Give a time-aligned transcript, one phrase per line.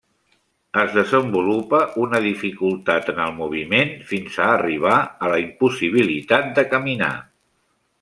[0.83, 7.17] Es desenvolupa una dificultat en el moviment, fins a arribar a la impossibilitat de caminar.